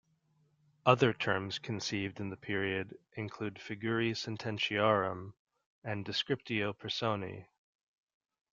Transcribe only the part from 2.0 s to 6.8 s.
in the period include "figurae sententiarum" and "descriptio